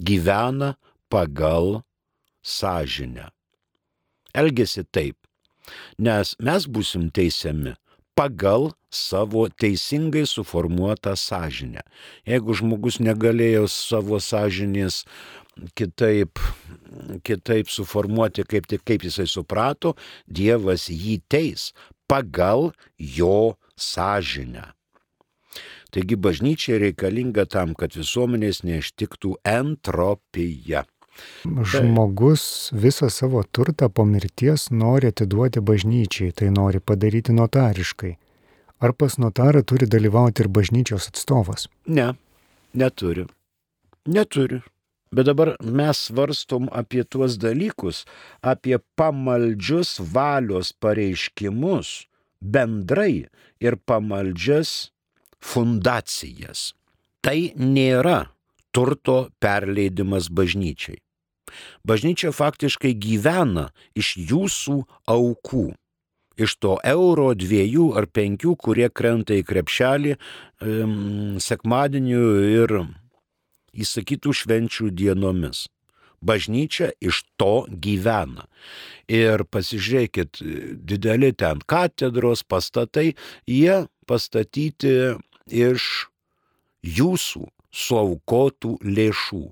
gyvena 0.00 0.74
pagal 1.08 1.82
sąžinę. 2.42 3.30
Elgesi 4.34 4.84
taip, 4.90 5.16
nes 5.98 6.34
mes 6.42 6.66
busim 6.66 7.08
teisiami 7.14 7.76
pagal 8.14 8.70
savo 8.90 9.48
teisingai 9.48 10.26
suformuotą 10.26 11.16
sąžinę. 11.16 11.82
Jeigu 12.26 12.54
žmogus 12.54 13.00
negalėjo 13.02 13.66
savo 13.70 14.20
sąžinės 14.22 15.02
kitaip, 15.74 16.38
kitaip 17.26 17.70
suformuoti, 17.70 18.46
kaip, 18.46 18.70
kaip 18.86 19.04
jisai 19.06 19.26
suprato, 19.30 19.94
Dievas 20.26 20.88
jį 20.90 21.20
teis 21.28 21.72
pagal 22.10 22.72
jo 22.98 23.56
sąžinę. 23.76 24.70
Taigi 25.94 26.16
bažnyčia 26.18 26.80
reikalinga 26.82 27.44
tam, 27.46 27.74
kad 27.78 27.94
visuomenės 27.94 28.64
neštiktų 28.66 29.36
entropija. 29.46 30.82
Žmogus 31.44 32.70
visą 32.72 33.10
savo 33.10 33.42
turtą 33.42 33.88
po 33.88 34.04
mirties 34.04 34.70
nori 34.70 35.12
atiduoti 35.12 35.60
bažnyčiai, 35.60 36.32
tai 36.32 36.50
nori 36.50 36.80
padaryti 36.80 37.32
notariškai. 37.32 38.12
Ar 38.84 38.92
pas 38.92 39.16
notarą 39.18 39.62
turi 39.62 39.86
dalyvauti 39.86 40.44
ir 40.44 40.48
bažnyčios 40.48 41.08
atstovas? 41.08 41.68
Ne, 41.86 42.12
neturi. 42.74 43.26
Neturi. 44.06 44.60
Bet 45.14 45.28
dabar 45.30 45.54
mes 45.62 46.00
svarstom 46.08 46.66
apie 46.74 47.04
tuos 47.06 47.38
dalykus, 47.38 48.02
apie 48.42 48.80
pamaldžius 48.98 50.00
valios 50.12 50.72
pareiškimus 50.74 52.08
bendrai 52.42 53.28
ir 53.62 53.76
pamaldžias 53.86 54.90
fundacijas. 55.38 56.72
Tai 57.24 57.38
nėra 57.56 58.33
turto 58.74 59.28
perleidimas 59.40 60.28
bažnyčiai. 60.28 60.98
Bažnyčia 61.86 62.32
faktiškai 62.34 62.94
gyvena 62.98 63.68
iš 63.94 64.14
jūsų 64.18 64.80
aukų. 65.10 65.66
Iš 66.34 66.56
to 66.58 66.74
euro, 66.82 67.28
dviejų 67.38 67.92
ar 67.94 68.08
penkių, 68.10 68.56
kurie 68.58 68.88
krenta 68.90 69.36
į 69.38 69.44
krepšelį 69.46 70.16
um, 70.16 71.36
sekmadieniu 71.38 72.24
ir 72.42 72.74
įsakytų 73.70 74.34
švenčių 74.40 74.90
dienomis. 74.90 75.68
Bažnyčia 76.24 76.90
iš 77.04 77.22
to 77.38 77.68
gyvena. 77.68 78.48
Ir 79.06 79.44
pasižiūrėkit, 79.46 80.40
dideli 80.88 81.30
ten 81.36 81.60
katedros 81.68 82.42
pastatai, 82.42 83.12
jie 83.46 83.84
pastatyti 84.08 85.20
iš 85.46 86.08
jūsų 86.82 87.44
suaukotų 87.74 88.78
lėšų 88.86 89.44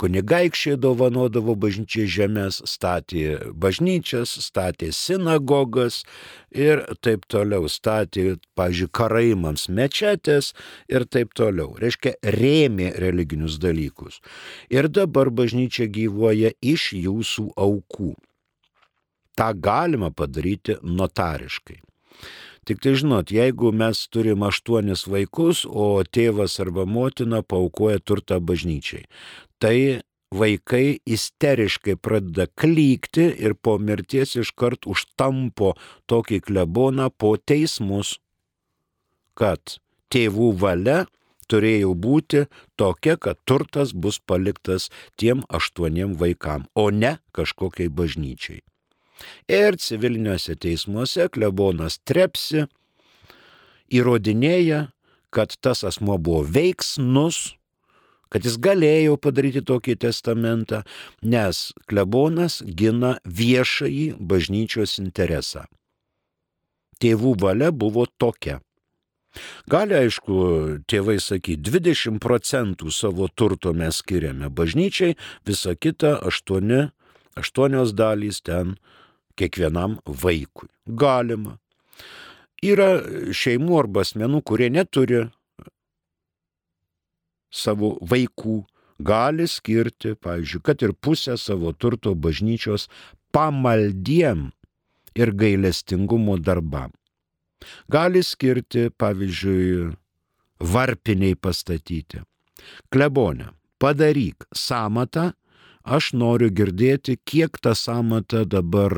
kunigaikščiai 0.00 0.78
dovanodavo 0.80 1.54
bažnyčiai 1.60 2.08
žemės, 2.08 2.60
statė 2.68 3.52
bažnyčias, 3.64 4.32
statė 4.46 4.90
sinagogas 4.96 6.00
ir 6.56 6.84
taip 7.04 7.26
toliau, 7.30 7.68
statė, 7.68 8.38
pažiūrėjau, 8.56 8.94
karaimams 9.00 9.66
mečetės 9.68 10.54
ir 10.88 11.04
taip 11.04 11.34
toliau. 11.36 11.74
Reiškia, 11.82 12.14
rėmė 12.36 12.94
religinius 13.02 13.58
dalykus. 13.60 14.20
Ir 14.72 14.88
dabar 14.88 15.32
bažnyčia 15.42 15.90
gyvuoja 15.92 16.54
iš 16.64 16.90
jūsų 16.96 17.50
aukų. 17.60 18.14
Ta 19.36 19.52
galima 19.52 20.10
padaryti 20.12 20.80
notariškai. 20.82 21.80
Tik 22.70 22.78
tai 22.78 22.92
žinot, 22.94 23.32
jeigu 23.34 23.72
mes 23.74 23.98
turim 24.14 24.44
aštuonis 24.46 25.00
vaikus, 25.10 25.64
o 25.66 26.04
tėvas 26.06 26.52
arba 26.62 26.84
motina 26.86 27.40
paukoja 27.42 27.98
turtą 27.98 28.38
bažnyčiai, 28.38 29.08
tai 29.58 30.04
vaikai 30.30 31.00
isteriškai 31.02 31.96
pradeda 31.98 32.46
klykti 32.46 33.26
ir 33.42 33.56
po 33.58 33.74
mirties 33.82 34.36
iškart 34.38 34.86
užtampo 34.86 35.72
tokį 36.06 36.38
kleboną 36.46 37.10
po 37.10 37.34
teismus, 37.42 38.20
kad 39.34 39.80
tėvų 40.14 40.54
valia 40.62 41.00
turėjo 41.50 41.98
būti 41.98 42.46
tokia, 42.78 43.18
kad 43.18 43.42
turtas 43.50 43.90
bus 43.90 44.22
paliktas 44.22 44.92
tiem 45.18 45.42
aštuoniem 45.50 46.14
vaikam, 46.22 46.70
o 46.78 46.92
ne 46.94 47.16
kažkokiai 47.34 47.90
bažnyčiai. 47.90 48.62
Ir 49.50 49.76
civiliniuose 49.80 50.56
teismuose 50.60 51.28
klebonas 51.32 51.98
trepsi, 52.08 52.66
įrodinėja, 53.90 54.88
kad 55.34 55.54
tas 55.62 55.84
asmo 55.86 56.18
buvo 56.18 56.44
veiksnus, 56.46 57.56
kad 58.30 58.46
jis 58.46 58.56
galėjo 58.62 59.18
padaryti 59.18 59.62
tokį 59.66 59.96
testamentą, 60.06 60.84
nes 61.22 61.70
klebonas 61.90 62.60
gina 62.62 63.16
viešąjį 63.26 64.14
bažnyčios 64.18 64.98
interesą. 65.02 65.66
Tėvų 67.00 67.34
valia 67.40 67.70
buvo 67.72 68.06
tokia. 68.20 68.60
Gali, 69.70 69.94
aišku, 69.94 70.36
tėvai 70.90 71.18
sakyti, 71.22 71.62
20 71.70 72.18
procentų 72.22 72.90
savo 72.90 73.28
turto 73.30 73.72
mes 73.74 74.00
skiriame 74.02 74.50
bažnyčiai, 74.50 75.16
visa 75.46 75.76
kita 75.78 76.16
8, 76.26 76.90
8 77.38 77.94
dalys 77.94 78.42
ten 78.42 78.74
kiekvienam 79.40 79.98
vaikui. 80.06 80.68
Galima. 80.86 81.56
Yra 82.60 83.00
šeimų 83.32 83.78
arba 83.80 84.04
asmenų, 84.04 84.42
kurie 84.44 84.68
neturi 84.72 85.24
savo 87.50 87.96
vaikų 88.04 88.60
gali 89.00 89.46
skirti, 89.48 90.14
pavyzdžiui, 90.20 90.62
kad 90.64 90.82
ir 90.84 90.92
pusę 90.92 91.38
savo 91.40 91.72
turto 91.72 92.12
bažnyčios 92.14 92.88
pamaldiem 93.32 94.50
ir 95.16 95.32
gailestingumo 95.32 96.36
darbam. 96.38 96.92
Gali 97.92 98.22
skirti, 98.24 98.88
pavyzdžiui, 98.96 99.90
varpiniai 100.60 101.36
pastatyti. 101.36 102.22
Klebonė, 102.92 103.50
padaryk 103.80 104.46
samatą, 104.56 105.30
Aš 105.90 106.12
noriu 106.14 106.52
girdėti, 106.54 107.16
kiek 107.26 107.56
ta 107.58 107.72
samata 107.74 108.44
dabar 108.46 108.94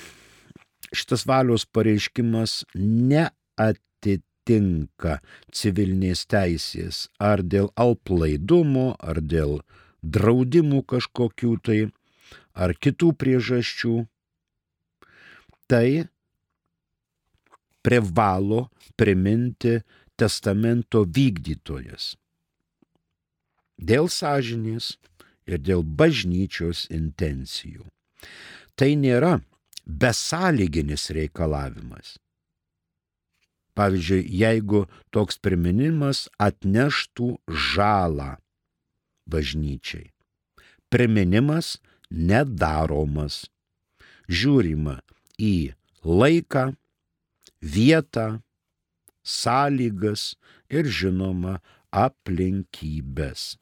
šitas 0.96 1.26
valios 1.28 1.66
pareiškimas 1.66 2.66
neatitinka 2.78 5.20
civilinės 5.52 6.26
teisės 6.32 7.10
ar 7.20 7.42
dėl 7.44 7.70
alplaidumo, 7.76 8.96
ar 9.00 9.22
dėl 9.22 9.62
draudimų 10.06 10.84
kažkokių 10.94 11.58
tai, 11.66 11.90
ar 12.54 12.74
kitų 12.78 13.14
priežasčių, 13.20 14.06
tai 15.68 16.06
privalo 17.86 18.68
priminti 18.98 19.80
testamento 20.18 21.04
vykdytojas. 21.06 22.16
Dėl 23.76 24.08
sąžinės 24.08 24.96
ir 25.46 25.62
dėl 25.62 25.84
bažnyčios 25.84 26.86
intencijų. 26.90 27.86
Tai 28.76 28.92
nėra 29.00 29.40
besąlyginis 29.86 31.12
reikalavimas. 31.14 32.16
Pavyzdžiui, 33.76 34.24
jeigu 34.32 34.86
toks 35.12 35.38
priminimas 35.44 36.26
atneštų 36.40 37.36
žalą 37.76 38.38
bažnyčiai. 39.28 40.14
Priminimas 40.90 41.76
nedaromas. 42.10 43.44
Žiūrima, 44.32 45.02
į 45.40 45.74
laiką, 46.06 46.72
vietą, 47.62 48.40
sąlygas 49.26 50.36
ir 50.70 50.88
žinoma 50.88 51.60
aplinkybės. 51.92 53.56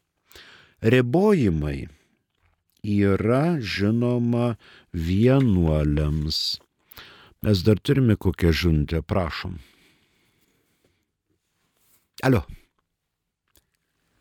Ribojimai 0.84 1.88
yra 2.84 3.60
žinoma 3.60 4.56
vienuoliams. 4.92 6.40
Mes 7.44 7.64
dar 7.64 7.80
turime 7.80 8.16
kokią 8.16 8.52
žuntę, 8.52 9.02
prašom. 9.04 9.60
Alio. 12.24 12.44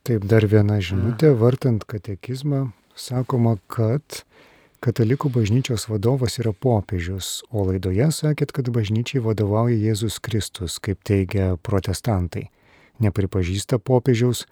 Taip, 0.03 0.25
dar 0.27 0.47
viena 0.51 0.81
žinutė, 0.83 1.31
vartant 1.39 1.85
katekizmą, 1.87 2.73
sakoma, 2.99 3.57
kad 3.71 4.25
Katalikų 4.83 5.29
bažnyčios 5.31 5.85
vadovas 5.87 6.41
yra 6.43 6.51
popiežius, 6.51 7.45
o 7.55 7.63
laidoje 7.69 8.09
sakėt, 8.11 8.51
kad 8.51 8.67
bažnyčiai 8.75 9.21
vadovauja 9.23 9.77
Jėzus 9.79 10.17
Kristus, 10.19 10.81
kaip 10.83 11.05
teigia 11.07 11.53
protestantai. 11.63 12.49
Nepripažįsta 12.99 13.79
popiežiaus. 13.79 14.43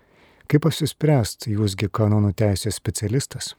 Kaip 0.47 0.71
apsispręst, 0.71 1.49
jūsgi 1.51 1.91
kanonų 1.91 2.31
teisės 2.39 2.79
specialistas? 2.79 3.57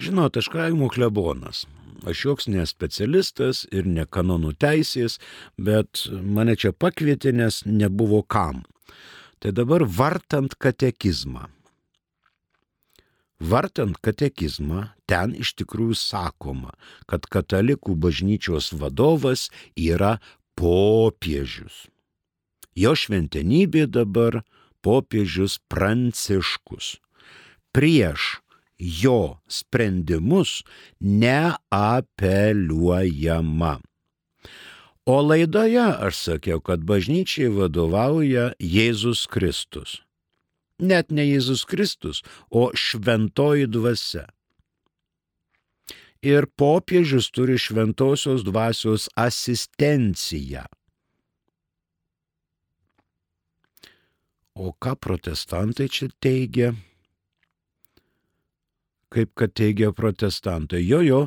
Žinot, 0.00 0.40
aš 0.40 0.48
kaimo 0.56 0.88
klebonas. 0.88 1.66
Aš 2.08 2.24
joks 2.30 2.48
ne 2.48 2.64
specialistas 2.64 3.66
ir 3.68 3.84
ne 3.84 4.08
kanonų 4.08 4.56
teisės, 4.56 5.20
bet 5.60 6.06
mane 6.08 6.56
čia 6.56 6.72
pakvietė, 6.72 7.36
nes 7.36 7.60
nebuvo 7.68 8.24
kam. 8.24 8.64
Tai 9.36 9.52
dabar 9.52 9.84
vartant 9.84 10.56
katekizmą 10.56 11.50
Vartant 13.40 13.96
katekizmą, 14.04 14.92
ten 15.08 15.32
iš 15.32 15.56
tikrųjų 15.56 15.96
sakoma, 15.96 16.76
kad 17.08 17.24
katalikų 17.24 17.96
bažnyčios 17.96 18.68
vadovas 18.76 19.48
yra 19.72 20.20
popiežius. 20.60 21.88
Jo 22.76 22.92
šventenybė 22.92 23.88
dabar 23.88 24.44
popiežius 24.84 25.56
Pranciškus. 25.72 27.00
Prieš 27.72 28.44
jo 28.76 29.40
sprendimus 29.48 30.60
neapeliuojama. 31.00 33.80
O 35.08 35.24
laidoje 35.24 35.80
aš 35.80 36.28
sakiau, 36.28 36.60
kad 36.60 36.84
bažnyčiai 36.84 37.48
vadovauja 37.48 38.52
Jėzus 38.60 39.24
Kristus 39.32 40.04
net 40.80 41.12
ne 41.14 41.24
Jėzus 41.28 41.64
Kristus, 41.68 42.22
o 42.50 42.70
šventoji 42.74 43.70
dvasia. 43.70 44.26
Ir 46.20 46.44
popiežius 46.60 47.30
turi 47.32 47.56
šventosios 47.56 48.44
dvasios 48.44 49.08
asistenciją. 49.16 50.66
O 54.60 54.74
ką 54.76 54.92
protestantai 55.00 55.88
čia 55.88 56.10
teigia? 56.20 56.74
Kaip 59.10 59.32
kad 59.38 59.52
teigia 59.58 59.90
protestantai. 59.96 60.80
Jo, 60.86 61.00
jo, 61.02 61.20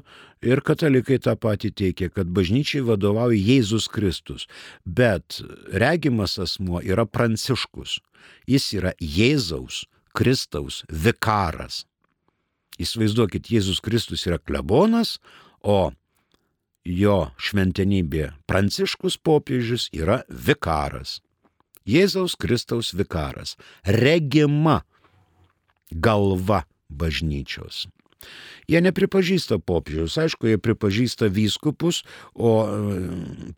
ir 0.44 0.62
katalikai 0.66 1.20
tą 1.24 1.36
patį 1.40 1.74
teikia, 1.76 2.10
kad 2.14 2.32
bažnyčiai 2.32 2.84
vadovauja 2.88 3.40
Jėzus 3.40 3.90
Kristus. 3.92 4.48
Bet 4.86 5.42
regimas 5.72 6.38
asmuo 6.42 6.82
yra 6.84 7.06
pranciškus. 7.06 8.00
Jis 8.48 8.70
yra 8.80 8.94
Jėzaus 9.00 9.84
Kristaus 10.16 10.84
vikaras. 10.88 11.84
Įsivaizduokit, 12.82 13.52
Jėzus 13.54 13.82
Kristus 13.84 14.26
yra 14.30 14.40
klebonas, 14.42 15.18
o 15.62 15.92
jo 16.84 17.20
šventenybė 17.40 18.32
pranciškus 18.50 19.20
popiežius 19.22 19.90
yra 19.94 20.24
vikaras. 20.30 21.20
Jėzaus 21.88 22.36
Kristaus 22.40 22.94
vikaras. 22.96 23.58
Regima 23.84 24.82
galva 25.92 26.64
bažnyčios. 26.94 27.88
Jie 28.70 28.80
nepripažįsta 28.80 29.60
popiežius, 29.60 30.16
aišku, 30.22 30.48
jie 30.48 30.60
pripažįsta 30.62 31.28
vyskupus, 31.28 32.04
o 32.34 32.52
e, 32.64 32.70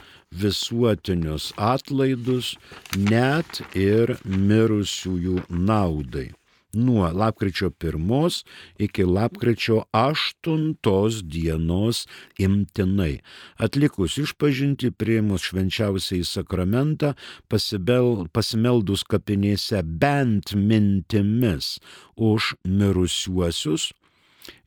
visuotinius 0.44 1.54
atlaidus 1.72 2.56
net 2.98 3.62
ir 3.78 4.18
mirusiųjų 4.26 5.44
naudai 5.50 6.32
nuo 6.74 7.12
lapkričio 7.12 7.70
1 7.70 8.44
iki 8.78 9.04
lapkričio 9.04 9.84
8 9.94 11.22
dienos 11.24 12.08
imtinai. 12.38 13.20
Atlikus 13.58 14.18
išpažinti, 14.18 14.92
prieimus 14.92 15.42
švenčiausiai 15.50 16.24
sakramentą, 16.24 17.14
pasibel, 17.48 18.28
pasimeldus 18.34 19.04
kapinėse 19.04 19.84
bent 19.84 20.56
mintimis 20.56 21.78
už 22.16 22.56
mirusiuosius, 22.64 23.92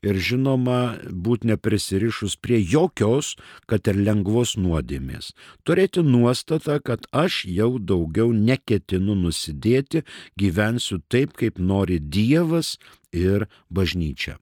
ir 0.05 0.17
žinoma 0.17 0.97
būti 1.11 1.51
neprisirišus 1.51 2.37
prie 2.41 2.59
jokios, 2.61 3.35
kad 3.69 3.87
ir 3.87 3.99
lengvos 3.99 4.55
nuodėmės. 4.57 5.33
Turėti 5.67 6.03
nuostatą, 6.05 6.79
kad 6.83 7.07
aš 7.11 7.43
jau 7.45 7.77
daugiau 7.79 8.33
neketinu 8.33 9.17
nusidėti, 9.17 10.03
gyvensiu 10.39 11.01
taip, 11.09 11.37
kaip 11.37 11.59
nori 11.59 11.99
Dievas 11.99 12.77
ir 13.11 13.47
bažnyčia. 13.69 14.37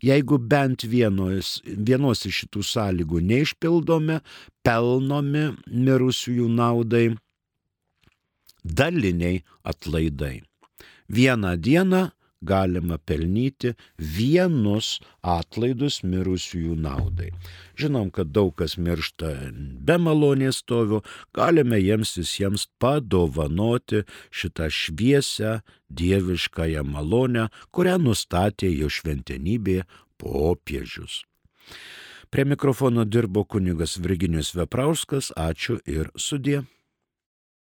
Jeigu 0.00 0.38
bent 0.38 0.84
vienos, 0.88 1.58
vienos 1.64 2.24
iš 2.24 2.44
šitų 2.44 2.62
sąlygų 2.64 3.20
neišpildome, 3.30 4.20
pelnomi 4.64 5.50
mirusiųjų 5.68 6.46
naudai 6.48 7.08
daliniai 8.64 9.42
atlaidai. 9.64 10.40
Vieną 11.08 11.56
dieną 11.56 12.08
galima 12.40 12.98
pelnyti 12.98 13.74
vienus 13.98 14.98
atlaidus 15.22 16.02
mirusiųjų 16.02 16.76
naudai. 16.78 17.30
Žinom, 17.78 18.10
kad 18.14 18.32
daug 18.32 18.54
kas 18.58 18.76
miršta 18.78 19.32
be 19.52 19.98
malonės 19.98 20.62
stovių, 20.62 21.02
galime 21.34 21.80
jiems 21.80 22.16
visiems 22.18 22.68
padovanoti 22.78 24.04
šitą 24.30 24.70
šviesę 24.70 25.60
dieviškąją 25.88 26.84
malonę, 26.84 27.48
kurią 27.72 27.98
nustatė 28.02 28.70
jo 28.74 28.90
šventenybė 28.92 29.82
popiežius. 30.18 31.22
Prie 32.30 32.44
mikrofono 32.44 33.06
dirbo 33.08 33.44
kunigas 33.44 33.96
Virginijus 33.96 34.52
Veprauskas, 34.54 35.32
ačiū 35.32 35.78
ir 35.88 36.10
sudė. 36.12 36.66